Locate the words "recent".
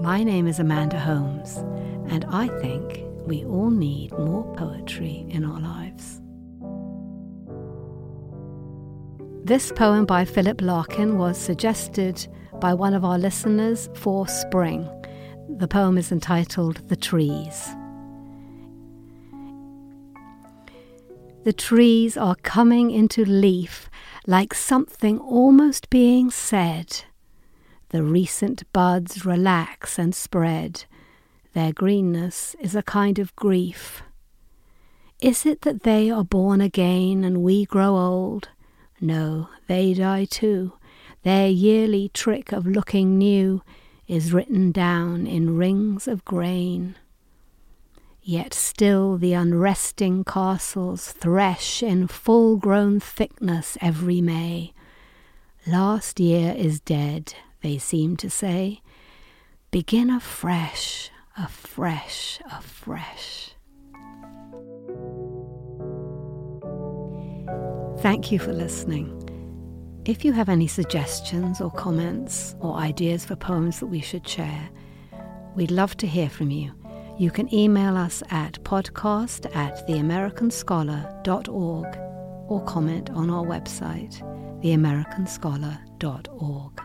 28.02-28.64